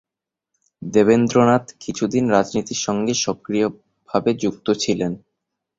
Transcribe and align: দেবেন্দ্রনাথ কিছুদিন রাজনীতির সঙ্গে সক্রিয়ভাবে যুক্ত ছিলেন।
দেবেন্দ্রনাথ 0.81 1.65
কিছুদিন 1.79 2.23
রাজনীতির 2.29 2.79
সঙ্গে 2.79 3.13
সক্রিয়ভাবে 3.23 4.31
যুক্ত 4.41 4.67
ছিলেন। 4.79 5.11